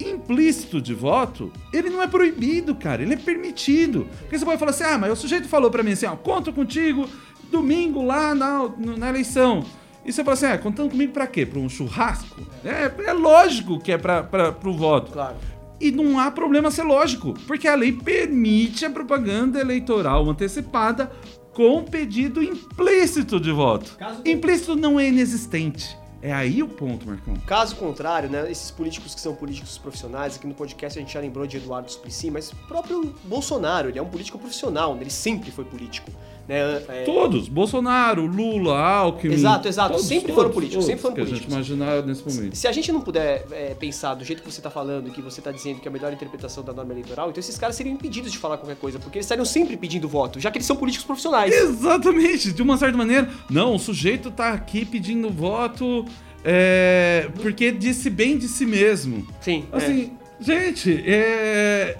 implícito 0.00 0.80
de 0.80 0.92
voto, 0.92 1.52
ele 1.72 1.88
não 1.88 2.02
é 2.02 2.08
proibido, 2.08 2.74
cara, 2.74 3.02
ele 3.02 3.14
é 3.14 3.16
permitido. 3.16 4.08
Porque 4.22 4.38
você 4.38 4.44
pode 4.44 4.58
falar 4.58 4.72
assim, 4.72 4.84
ah, 4.84 4.98
mas 4.98 5.12
o 5.12 5.16
sujeito 5.16 5.46
falou 5.46 5.70
pra 5.70 5.82
mim 5.82 5.92
assim, 5.92 6.06
ó, 6.06 6.16
conto 6.16 6.52
contigo 6.52 7.08
domingo 7.50 8.02
lá 8.04 8.34
na, 8.34 8.68
na 8.98 9.08
eleição. 9.08 9.64
E 10.04 10.12
você 10.12 10.22
fala 10.22 10.34
assim, 10.34 10.46
ah, 10.46 10.58
contando 10.58 10.90
comigo 10.90 11.12
pra 11.12 11.26
quê? 11.26 11.46
Pra 11.46 11.58
um 11.58 11.68
churrasco? 11.68 12.40
É, 12.64 13.08
é 13.08 13.12
lógico 13.12 13.78
que 13.78 13.92
é 13.92 13.98
pra, 13.98 14.22
pro 14.22 14.72
voto. 14.72 15.12
Claro. 15.12 15.36
E 15.80 15.90
não 15.90 16.18
há 16.18 16.30
problema 16.30 16.70
ser 16.70 16.84
lógico, 16.84 17.34
porque 17.46 17.68
a 17.68 17.74
lei 17.74 17.92
permite 17.92 18.84
a 18.84 18.90
propaganda 18.90 19.60
eleitoral 19.60 20.28
antecipada 20.28 21.12
com 21.56 21.82
pedido 21.82 22.42
implícito 22.42 23.40
de 23.40 23.50
voto. 23.50 23.96
Implícito 24.26 24.76
não 24.76 25.00
é 25.00 25.08
inexistente. 25.08 25.96
É 26.20 26.30
aí 26.30 26.62
o 26.62 26.68
ponto, 26.68 27.06
Marcão. 27.06 27.34
Caso 27.46 27.76
contrário, 27.76 28.28
né, 28.28 28.50
esses 28.50 28.70
políticos 28.70 29.14
que 29.14 29.20
são 29.22 29.34
políticos 29.34 29.78
profissionais, 29.78 30.36
aqui 30.36 30.46
no 30.46 30.54
podcast 30.54 30.98
a 30.98 31.00
gente 31.02 31.14
já 31.14 31.20
lembrou 31.20 31.46
de 31.46 31.56
Eduardo 31.56 31.90
Suplicy, 31.90 32.30
mas 32.30 32.52
o 32.52 32.56
próprio 32.68 33.14
Bolsonaro, 33.24 33.88
ele 33.88 33.98
é 33.98 34.02
um 34.02 34.08
político 34.08 34.38
profissional, 34.38 34.98
ele 35.00 35.08
sempre 35.08 35.50
foi 35.50 35.64
político. 35.64 36.10
Né, 36.48 36.82
é, 36.88 37.02
Todos, 37.04 37.48
Bolsonaro, 37.48 38.24
Lula, 38.24 38.78
Alckmin. 38.78 39.34
Exato, 39.34 39.66
exato, 39.66 39.92
todos, 39.92 40.06
sempre 40.06 40.28
todos, 40.28 40.34
foram 40.36 40.50
políticos, 40.50 40.84
todos 40.84 40.86
sempre 40.86 41.02
foram 41.02 41.14
que 41.14 41.20
a 41.20 41.24
gente 41.24 41.46
políticos. 41.46 41.54
imaginar 41.54 42.02
nesse 42.02 42.28
momento. 42.28 42.56
Se 42.56 42.68
a 42.68 42.72
gente 42.72 42.92
não 42.92 43.00
puder 43.00 43.46
é, 43.50 43.74
pensar 43.74 44.14
do 44.14 44.24
jeito 44.24 44.42
que 44.42 44.50
você 44.52 44.62
tá 44.62 44.70
falando, 44.70 45.10
que 45.10 45.20
você 45.20 45.40
tá 45.40 45.50
dizendo 45.50 45.80
que 45.80 45.88
é 45.88 45.90
a 45.90 45.92
melhor 45.92 46.12
interpretação 46.12 46.62
da 46.62 46.72
norma 46.72 46.92
eleitoral, 46.92 47.30
então 47.30 47.40
esses 47.40 47.58
caras 47.58 47.74
seriam 47.74 47.94
impedidos 47.94 48.30
de 48.30 48.38
falar 48.38 48.58
qualquer 48.58 48.76
coisa, 48.76 48.98
porque 48.98 49.18
eles 49.18 49.26
estariam 49.26 49.44
sempre 49.44 49.76
pedindo 49.76 50.08
voto, 50.08 50.38
já 50.38 50.50
que 50.50 50.58
eles 50.58 50.66
são 50.66 50.76
políticos 50.76 51.04
profissionais. 51.04 51.52
Exatamente, 51.52 52.52
de 52.52 52.62
uma 52.62 52.76
certa 52.76 52.96
maneira. 52.96 53.28
Não, 53.50 53.74
o 53.74 53.78
sujeito 53.78 54.30
tá 54.30 54.52
aqui 54.52 54.84
pedindo 54.84 55.28
voto 55.30 56.04
é, 56.44 57.28
porque 57.42 57.72
disse 57.72 58.08
bem 58.08 58.38
de 58.38 58.46
si 58.46 58.64
mesmo. 58.64 59.26
Sim, 59.40 59.64
é. 59.72 59.76
Assim, 59.76 60.12
gente, 60.38 61.02
é. 61.04 61.96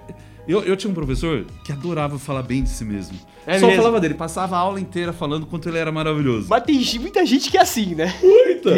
Eu, 0.48 0.62
eu 0.62 0.76
tinha 0.76 0.90
um 0.90 0.94
professor 0.94 1.44
que 1.64 1.72
adorava 1.72 2.18
falar 2.18 2.42
bem 2.42 2.62
de 2.62 2.68
si 2.68 2.84
mesmo. 2.84 3.18
É 3.46 3.58
Só 3.58 3.66
mesmo? 3.66 3.82
falava 3.82 4.00
dele, 4.00 4.14
passava 4.14 4.56
a 4.56 4.58
aula 4.60 4.80
inteira 4.80 5.12
falando 5.12 5.44
quanto 5.46 5.68
ele 5.68 5.78
era 5.78 5.90
maravilhoso. 5.90 6.46
Mas 6.48 6.62
tem 6.62 7.00
muita 7.00 7.26
gente 7.26 7.50
que 7.50 7.58
é 7.58 7.62
assim, 7.62 7.94
né? 7.94 8.14
Muita! 8.22 8.70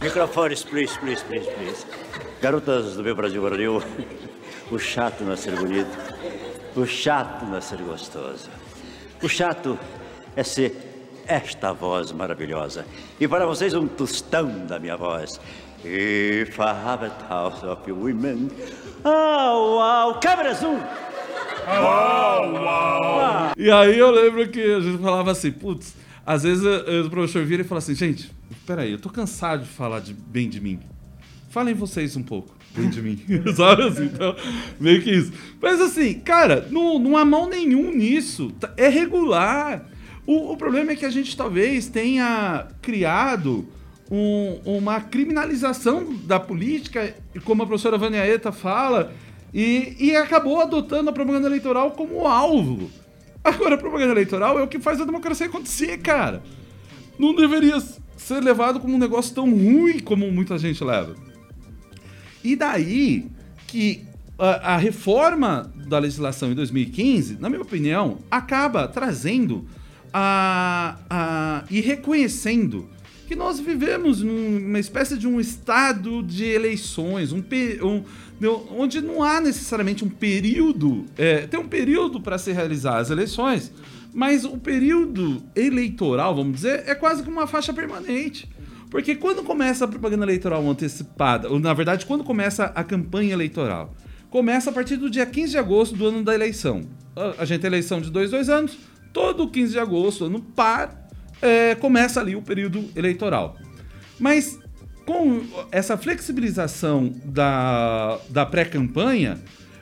Microfones, 0.00 0.62
please, 0.62 0.96
please, 0.98 1.24
please, 1.24 1.48
please. 1.50 1.86
Garotas 2.40 2.94
do 2.94 3.02
meu 3.02 3.16
Brasil 3.16 3.42
Brasil, 3.42 3.82
o 4.70 4.78
chato 4.78 5.24
não 5.24 5.32
é 5.32 5.36
ser 5.36 5.56
bonito, 5.56 5.98
o 6.76 6.86
chato 6.86 7.44
não 7.46 7.56
é 7.56 7.60
ser 7.60 7.78
gostoso. 7.78 8.48
O 9.20 9.28
chato 9.28 9.76
é 10.36 10.44
ser 10.44 10.88
esta 11.26 11.72
voz 11.72 12.12
maravilhosa. 12.12 12.86
E 13.18 13.26
para 13.26 13.44
vocês, 13.44 13.74
um 13.74 13.88
tostão 13.88 14.66
da 14.66 14.78
minha 14.78 14.96
voz. 14.96 15.40
If 15.84 16.58
I 16.58 16.70
have 16.70 17.04
a 17.04 17.10
thousand 17.28 17.68
of 17.70 17.92
women. 17.92 18.50
Oh, 19.04 19.78
wow! 19.78 20.18
Câmera 20.20 20.54
zoom! 20.54 20.80
E 23.56 23.70
aí 23.70 23.98
eu 23.98 24.10
lembro 24.10 24.48
que 24.48 24.60
a 24.60 24.80
gente 24.80 24.98
falava 25.02 25.30
assim, 25.32 25.50
putz, 25.50 25.94
às 26.24 26.42
vezes 26.42 26.64
o 27.04 27.10
professor 27.10 27.44
vira 27.44 27.62
e 27.62 27.64
fala 27.64 27.78
assim, 27.80 27.94
gente, 27.94 28.30
peraí, 28.66 28.92
eu 28.92 28.98
tô 28.98 29.08
cansado 29.10 29.62
de 29.64 29.68
falar 29.68 30.00
de, 30.00 30.14
bem 30.14 30.48
de 30.48 30.60
mim. 30.60 30.78
falem 31.50 31.74
vocês 31.74 32.16
um 32.16 32.22
pouco 32.22 32.54
dentro 32.74 32.90
de 32.92 33.02
mim. 33.02 33.18
Sabe 33.56 33.82
assim? 33.84 34.04
Então, 34.04 34.34
meio 34.78 35.02
que 35.02 35.10
isso. 35.10 35.32
Mas 35.60 35.80
assim, 35.80 36.14
cara, 36.20 36.66
não, 36.70 36.98
não 36.98 37.16
há 37.16 37.24
mão 37.24 37.48
nenhum 37.48 37.92
nisso. 37.94 38.52
Tá- 38.60 38.72
É 38.76 38.88
regular. 38.88 39.86
O, 40.26 40.52
o 40.52 40.56
problema 40.56 40.92
é 40.92 40.96
que 40.96 41.04
a 41.06 41.10
gente 41.10 41.36
talvez 41.36 41.88
tenha 41.88 42.66
criado 42.82 43.66
um- 44.10 44.60
uma 44.64 45.00
criminalização 45.00 46.14
da 46.24 46.38
política, 46.38 47.14
e 47.34 47.40
como 47.40 47.62
a 47.62 47.66
professora 47.66 47.98
Vaniaeta 47.98 48.52
fala, 48.52 49.12
e, 49.52 49.96
e 49.98 50.16
acabou 50.16 50.60
adotando 50.60 51.10
a 51.10 51.12
propaganda 51.12 51.46
eleitoral 51.46 51.92
como 51.92 52.26
alvo. 52.26 52.90
Agora, 53.42 53.76
a 53.76 53.78
propaganda 53.78 54.12
eleitoral 54.12 54.58
é 54.58 54.62
o 54.62 54.68
que 54.68 54.78
faz 54.78 55.00
a 55.00 55.04
democracia 55.04 55.46
acontecer, 55.46 55.98
cara. 55.98 56.42
Não 57.18 57.34
deveria 57.34 57.80
ser 58.16 58.42
levado 58.42 58.80
como 58.80 58.94
um 58.94 58.98
negócio 58.98 59.34
tão 59.34 59.50
ruim 59.50 60.00
como 60.00 60.30
muita 60.30 60.58
gente 60.58 60.82
leva. 60.84 61.14
E 62.44 62.54
daí 62.54 63.26
que 63.66 64.04
a, 64.38 64.74
a 64.74 64.76
reforma 64.76 65.72
da 65.74 65.98
legislação 65.98 66.50
em 66.50 66.54
2015, 66.54 67.38
na 67.40 67.48
minha 67.48 67.62
opinião, 67.62 68.18
acaba 68.30 68.86
trazendo 68.86 69.66
a, 70.12 70.98
a, 71.08 71.64
e 71.70 71.80
reconhecendo 71.80 72.88
que 73.28 73.36
nós 73.36 73.60
vivemos 73.60 74.22
numa 74.22 74.78
espécie 74.78 75.18
de 75.18 75.28
um 75.28 75.38
estado 75.38 76.22
de 76.22 76.44
eleições, 76.46 77.30
um, 77.30 77.42
um- 77.82 78.02
onde 78.80 79.02
não 79.02 79.22
há 79.22 79.38
necessariamente 79.40 80.02
um 80.02 80.08
período, 80.08 81.04
é, 81.16 81.46
tem 81.46 81.60
um 81.60 81.68
período 81.68 82.20
para 82.22 82.38
se 82.38 82.50
realizar 82.52 82.96
as 82.96 83.10
eleições, 83.10 83.70
mas 84.14 84.44
o 84.46 84.56
período 84.56 85.42
eleitoral, 85.54 86.34
vamos 86.34 86.54
dizer, 86.56 86.84
é 86.86 86.94
quase 86.94 87.22
que 87.22 87.28
uma 87.28 87.46
faixa 87.46 87.72
permanente. 87.72 88.48
Porque 88.90 89.14
quando 89.14 89.42
começa 89.42 89.84
a 89.84 89.88
propaganda 89.88 90.24
eleitoral 90.24 90.66
antecipada, 90.66 91.50
ou 91.50 91.58
na 91.60 91.74
verdade, 91.74 92.06
quando 92.06 92.24
começa 92.24 92.72
a 92.74 92.82
campanha 92.82 93.34
eleitoral, 93.34 93.94
começa 94.30 94.70
a 94.70 94.72
partir 94.72 94.96
do 94.96 95.10
dia 95.10 95.26
15 95.26 95.50
de 95.52 95.58
agosto 95.58 95.94
do 95.94 96.06
ano 96.06 96.22
da 96.24 96.34
eleição. 96.34 96.80
A 97.38 97.44
gente 97.44 97.60
tem 97.60 97.68
eleição 97.68 98.00
de 98.00 98.10
dois, 98.10 98.30
dois 98.30 98.48
anos, 98.48 98.78
todo 99.12 99.46
15 99.48 99.72
de 99.72 99.78
agosto, 99.78 100.24
ano 100.24 100.40
par, 100.40 100.97
é, 101.40 101.74
começa 101.74 102.20
ali 102.20 102.34
o 102.36 102.42
período 102.42 102.88
eleitoral. 102.94 103.56
Mas 104.18 104.58
com 105.08 105.42
essa 105.72 105.96
flexibilização 105.96 107.12
da, 107.24 108.18
da 108.28 108.44
pré-campanha, 108.44 109.38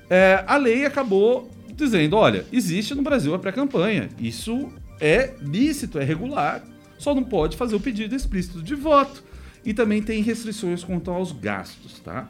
é, 0.08 0.44
a 0.46 0.56
lei 0.56 0.84
acabou 0.84 1.50
dizendo: 1.74 2.16
olha, 2.16 2.44
existe 2.52 2.94
no 2.94 3.02
Brasil 3.02 3.34
a 3.34 3.38
pré-campanha. 3.38 4.08
Isso 4.18 4.72
é 5.00 5.34
lícito, 5.40 5.98
é 5.98 6.04
regular, 6.04 6.62
só 6.96 7.14
não 7.14 7.24
pode 7.24 7.56
fazer 7.56 7.74
o 7.74 7.80
pedido 7.80 8.14
explícito 8.14 8.62
de 8.62 8.74
voto. 8.74 9.24
E 9.64 9.74
também 9.74 10.00
tem 10.00 10.22
restrições 10.22 10.84
quanto 10.84 11.10
aos 11.10 11.32
gastos, 11.32 11.98
tá? 11.98 12.28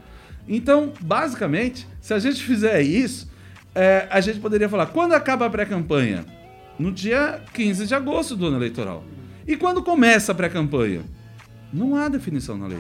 Então, 0.49 0.91
basicamente, 1.01 1.87
se 2.01 2.15
a 2.15 2.19
gente 2.19 2.41
fizer 2.45 2.81
isso, 2.81 3.31
é, 3.75 4.09
a 4.11 4.21
gente 4.23 4.41
poderia 4.41 4.69
falar: 4.69 4.87
quando 4.87 5.13
acaba 5.13 5.47
a 5.47 5.51
pré-campanha? 5.51 6.25
No 6.79 6.93
dia 6.93 7.43
15 7.55 7.87
de 7.87 7.95
agosto 7.95 8.37
do 8.37 8.47
ano 8.47 8.57
eleitoral. 8.57 9.03
E 9.47 9.57
quando 9.57 9.83
começa 9.83 10.33
a 10.33 10.35
pré-campanha? 10.35 11.03
Não 11.73 11.97
há 11.97 12.09
definição 12.09 12.57
na 12.57 12.67
lei. 12.69 12.79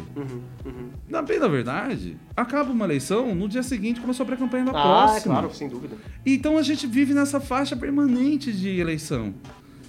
Na 1.09 1.21
bem 1.21 1.39
da 1.39 1.49
verdade, 1.49 2.17
acaba 2.37 2.71
uma 2.73 2.85
eleição, 2.85 3.35
no 3.35 3.49
dia 3.49 3.63
seguinte 3.63 4.01
começou 4.01 4.25
a 4.25 4.27
pré-campanha 4.27 4.65
da 4.65 4.73
Ah, 4.73 4.77
é 5.07 5.07
próxima. 5.11 5.35
claro, 5.35 5.55
sem 5.55 5.69
dúvida. 5.69 5.97
Então 6.25 6.57
a 6.57 6.63
gente 6.63 6.87
vive 6.87 7.13
nessa 7.13 7.41
faixa 7.41 7.77
permanente 7.77 8.53
de 8.53 8.79
eleição. 8.79 9.35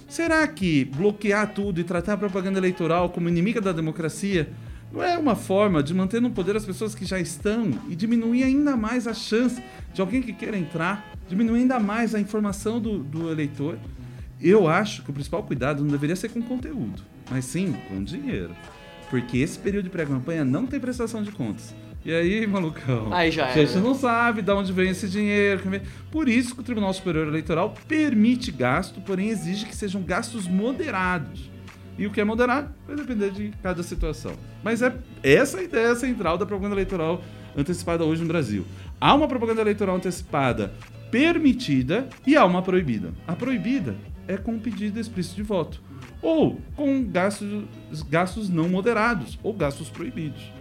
Será 0.08 0.46
que 0.48 0.84
bloquear 0.84 1.52
tudo 1.54 1.80
e 1.80 1.84
tratar 1.84 2.14
a 2.14 2.16
propaganda 2.16 2.58
eleitoral 2.58 3.10
como 3.10 3.28
inimiga 3.28 3.60
da 3.60 3.72
democracia 3.72 4.50
não 4.92 5.02
é 5.02 5.18
uma 5.18 5.36
forma 5.36 5.82
de 5.82 5.92
manter 5.92 6.20
no 6.20 6.30
poder 6.30 6.56
as 6.56 6.64
pessoas 6.64 6.94
que 6.94 7.04
já 7.04 7.20
estão 7.20 7.70
e 7.90 7.94
diminuir 7.94 8.42
ainda 8.42 8.74
mais 8.74 9.06
a 9.06 9.12
chance 9.12 9.62
de 9.92 10.00
alguém 10.00 10.22
que 10.22 10.32
queira 10.32 10.56
entrar, 10.56 11.12
diminuir 11.28 11.60
ainda 11.60 11.78
mais 11.78 12.14
a 12.14 12.20
informação 12.20 12.80
do, 12.80 12.98
do 12.98 13.30
eleitor? 13.30 13.78
Eu 14.40 14.68
acho 14.68 15.02
que 15.02 15.10
o 15.10 15.12
principal 15.12 15.42
cuidado 15.42 15.82
não 15.82 15.90
deveria 15.90 16.14
ser 16.14 16.28
com 16.28 16.40
conteúdo, 16.40 17.02
mas 17.30 17.44
sim 17.44 17.74
com 17.88 18.02
dinheiro. 18.02 18.54
Porque 19.10 19.38
esse 19.38 19.58
período 19.58 19.84
de 19.84 19.90
pré-campanha 19.90 20.44
não 20.44 20.66
tem 20.66 20.78
prestação 20.78 21.22
de 21.22 21.32
contas. 21.32 21.74
E 22.04 22.12
aí, 22.12 22.46
malucão? 22.46 23.12
Aí 23.12 23.30
já 23.30 23.48
a 23.48 23.52
gente 23.52 23.78
não 23.78 23.94
sabe 23.94 24.40
de 24.40 24.52
onde 24.52 24.72
vem 24.72 24.90
esse 24.90 25.08
dinheiro. 25.08 25.62
Por 26.10 26.28
isso 26.28 26.54
que 26.54 26.60
o 26.60 26.64
Tribunal 26.64 26.92
Superior 26.94 27.26
Eleitoral 27.26 27.74
permite 27.88 28.52
gasto, 28.52 29.00
porém 29.00 29.28
exige 29.28 29.66
que 29.66 29.74
sejam 29.74 30.02
gastos 30.02 30.46
moderados. 30.46 31.50
E 31.98 32.06
o 32.06 32.12
que 32.12 32.20
é 32.20 32.24
moderado 32.24 32.72
vai 32.86 32.94
depender 32.94 33.32
de 33.32 33.52
cada 33.60 33.82
situação. 33.82 34.32
Mas 34.62 34.82
é 34.82 34.94
essa 35.22 35.58
a 35.58 35.62
ideia 35.62 35.94
central 35.96 36.38
da 36.38 36.46
propaganda 36.46 36.76
eleitoral 36.76 37.20
antecipada 37.56 38.04
hoje 38.04 38.22
no 38.22 38.28
Brasil. 38.28 38.64
Há 39.00 39.14
uma 39.14 39.26
propaganda 39.26 39.60
eleitoral 39.60 39.96
antecipada 39.96 40.72
permitida 41.10 42.08
e 42.24 42.36
há 42.36 42.44
uma 42.44 42.62
proibida. 42.62 43.12
A 43.26 43.34
proibida 43.34 43.96
é 44.28 44.36
com 44.36 44.58
pedido 44.58 45.00
explícito 45.00 45.36
de 45.36 45.42
voto. 45.42 45.82
Ou 46.22 46.60
com 46.76 47.04
gastos, 47.04 47.64
gastos 48.08 48.48
não 48.48 48.68
moderados, 48.68 49.38
ou 49.42 49.52
gastos 49.52 49.88
proibidos. 49.88 50.52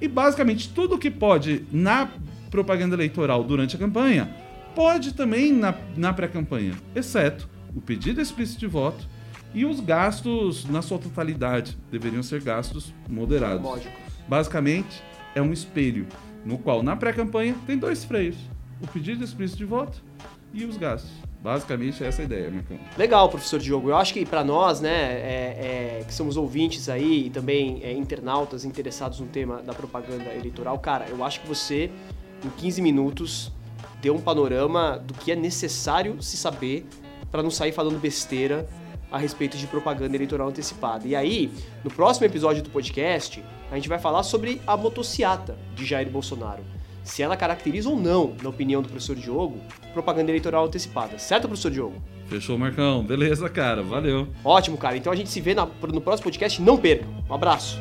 E 0.00 0.06
basicamente 0.06 0.72
tudo 0.72 0.98
que 0.98 1.10
pode 1.10 1.64
na 1.72 2.08
propaganda 2.50 2.94
eleitoral 2.94 3.42
durante 3.42 3.74
a 3.74 3.78
campanha, 3.78 4.32
pode 4.74 5.14
também 5.14 5.52
na, 5.52 5.74
na 5.96 6.12
pré-campanha, 6.12 6.74
exceto 6.94 7.48
o 7.74 7.80
pedido 7.80 8.20
explícito 8.20 8.60
de 8.60 8.66
voto 8.66 9.08
e 9.52 9.64
os 9.64 9.80
gastos 9.80 10.64
na 10.64 10.82
sua 10.82 10.98
totalidade 10.98 11.76
deveriam 11.90 12.22
ser 12.22 12.42
gastos 12.42 12.92
moderados. 13.08 13.64
Lógico. 13.64 13.94
Basicamente, 14.28 15.02
é 15.34 15.42
um 15.42 15.52
espelho 15.52 16.06
no 16.44 16.58
qual 16.58 16.82
na 16.82 16.96
pré-campanha 16.96 17.56
tem 17.66 17.78
dois 17.78 18.04
freios: 18.04 18.36
o 18.80 18.86
pedido 18.86 19.24
explícito 19.24 19.58
de 19.58 19.64
voto 19.64 20.02
e 20.52 20.64
os 20.64 20.76
gastos. 20.76 21.12
Basicamente, 21.44 22.02
essa 22.02 22.22
é 22.22 22.24
a 22.24 22.24
ideia, 22.24 22.50
Marcão. 22.50 22.78
Legal, 22.96 23.28
professor 23.28 23.60
Diogo. 23.60 23.90
Eu 23.90 23.96
acho 23.96 24.14
que 24.14 24.24
pra 24.24 24.42
nós, 24.42 24.80
né, 24.80 24.90
é- 24.90 25.98
é, 26.00 26.04
que 26.06 26.14
somos 26.14 26.38
ouvintes 26.38 26.88
aí 26.88 27.26
e 27.26 27.30
também 27.30 27.82
é, 27.84 27.92
internautas 27.92 28.64
interessados 28.64 29.20
no 29.20 29.26
tema 29.26 29.60
da 29.60 29.74
propaganda 29.74 30.32
eleitoral, 30.32 30.78
cara, 30.78 31.04
eu 31.10 31.22
acho 31.22 31.42
que 31.42 31.46
você, 31.46 31.90
em 32.42 32.48
15 32.48 32.80
minutos, 32.80 33.52
deu 34.00 34.14
um 34.14 34.20
panorama 34.22 34.98
do 35.06 35.12
que 35.12 35.30
é 35.32 35.36
necessário 35.36 36.16
se 36.22 36.38
saber 36.38 36.86
pra 37.30 37.42
não 37.42 37.50
sair 37.50 37.72
falando 37.72 38.00
besteira 38.00 38.66
a 39.12 39.18
respeito 39.18 39.58
de 39.58 39.66
propaganda 39.66 40.16
eleitoral 40.16 40.48
antecipada. 40.48 41.06
E 41.06 41.14
aí, 41.14 41.52
no 41.84 41.90
próximo 41.90 42.24
episódio 42.24 42.62
do 42.62 42.70
podcast, 42.70 43.44
a 43.70 43.74
gente 43.74 43.86
vai 43.88 43.98
falar 43.98 44.22
sobre 44.22 44.62
a 44.66 44.78
motociata 44.78 45.58
de 45.74 45.84
Jair 45.84 46.08
Bolsonaro. 46.08 46.64
Se 47.04 47.22
ela 47.22 47.36
caracteriza 47.36 47.88
ou 47.88 47.96
não, 48.00 48.34
na 48.42 48.48
opinião 48.48 48.82
do 48.82 48.88
professor 48.88 49.14
Diogo, 49.14 49.58
propaganda 49.92 50.30
eleitoral 50.30 50.64
antecipada. 50.64 51.18
Certo, 51.18 51.46
professor 51.46 51.70
Diogo? 51.70 52.02
Fechou, 52.26 52.56
Marcão? 52.58 53.04
Beleza, 53.04 53.48
cara. 53.50 53.82
Valeu. 53.82 54.26
Ótimo, 54.42 54.76
cara. 54.78 54.96
Então 54.96 55.12
a 55.12 55.16
gente 55.16 55.28
se 55.28 55.40
vê 55.40 55.54
na- 55.54 55.66
no 55.66 56.00
próximo 56.00 56.24
podcast. 56.24 56.60
Não 56.62 56.76
perca. 56.78 57.04
Um 57.30 57.34
abraço. 57.34 57.78